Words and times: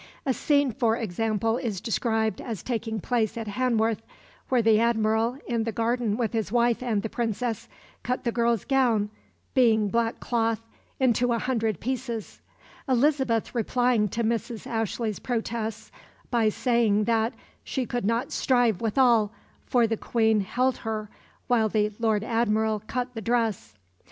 A 0.25 0.33
scene, 0.33 0.71
for 0.71 0.97
example, 0.97 1.57
is 1.57 1.79
described 1.79 2.41
as 2.41 2.63
taking 2.63 2.99
place 2.99 3.37
at 3.37 3.45
Hanworth, 3.49 4.01
where 4.49 4.63
the 4.63 4.79
Admiral, 4.79 5.37
in 5.47 5.63
the 5.63 5.71
garden 5.71 6.17
with 6.17 6.33
his 6.33 6.51
wife 6.51 6.81
and 6.81 7.03
the 7.03 7.07
Princess, 7.07 7.69
cut 8.01 8.23
the 8.23 8.31
girl's 8.31 8.65
gown, 8.65 9.11
"being 9.53 9.89
black 9.89 10.19
cloth," 10.19 10.61
into 10.99 11.31
a 11.33 11.37
hundred 11.37 11.79
pieces; 11.79 12.41
Elizabeth 12.89 13.53
replying 13.53 14.09
to 14.09 14.23
Mrs. 14.23 14.65
Ashley's 14.65 15.19
protests 15.19 15.91
by 16.31 16.49
saying 16.49 17.03
that 17.03 17.33
"she 17.63 17.85
could 17.85 18.03
not 18.07 18.31
strive 18.31 18.81
with 18.81 18.97
all, 18.97 19.31
for 19.67 19.85
the 19.85 19.97
Queen 19.97 20.39
held 20.41 20.77
her 20.77 21.11
while 21.45 21.69
the 21.69 21.91
Lord 21.99 22.23
Admiral 22.23 22.81
cut 22.87 23.13
the 23.13 23.21
dress." 23.21 23.75